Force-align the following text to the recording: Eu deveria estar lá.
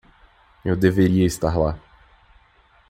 Eu 0.65 0.75
deveria 0.75 1.27
estar 1.27 1.55
lá. 1.59 1.77